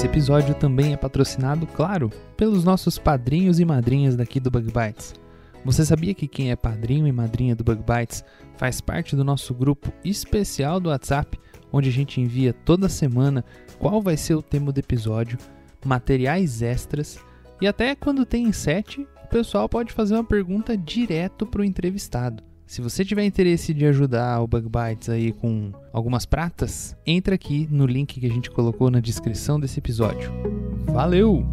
[0.00, 5.12] Esse episódio também é patrocinado, claro, pelos nossos padrinhos e madrinhas daqui do Bug Bites.
[5.62, 8.24] Você sabia que quem é padrinho e madrinha do Bug Bites
[8.56, 11.38] faz parte do nosso grupo especial do WhatsApp,
[11.70, 13.44] onde a gente envia toda semana
[13.78, 15.36] qual vai ser o tema do episódio,
[15.84, 17.20] materiais extras
[17.60, 22.42] e até quando tem sete, o pessoal pode fazer uma pergunta direto para o entrevistado.
[22.70, 27.66] Se você tiver interesse de ajudar o Bug Bites aí com algumas pratas, entra aqui
[27.68, 30.30] no link que a gente colocou na descrição desse episódio.
[30.84, 31.44] Valeu!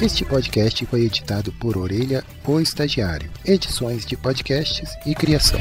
[0.00, 3.28] Este podcast foi editado por Orelha, o Estagiário.
[3.44, 5.58] Edições de podcasts e criação.